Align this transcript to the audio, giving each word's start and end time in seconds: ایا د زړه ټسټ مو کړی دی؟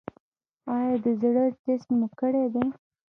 ایا 0.75 0.93
د 1.03 1.05
زړه 1.21 1.43
ټسټ 1.63 1.87
مو 1.97 2.07
کړی 2.19 2.45
دی؟ 2.53 2.65